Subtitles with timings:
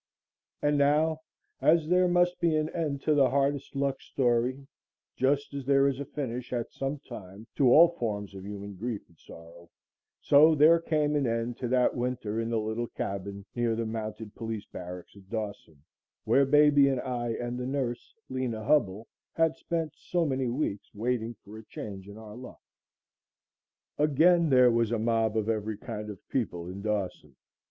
[0.63, 1.19] And now,
[1.61, 4.65] as there must be an end to the hardest luck story
[5.15, 9.07] just as there is a finish at some time to all forms of human grief
[9.09, 9.69] and sorrow
[10.19, 14.33] so there came an end to that winter in the little cabin near the mounted
[14.33, 15.83] police barracks at Dawson,
[16.23, 21.35] where baby and I and the nurse, Lena Hubbell, had spent so many weeks waiting
[21.43, 22.63] for a change in our luck.
[23.99, 27.35] Again there was a mob of every kind of people in Dawson.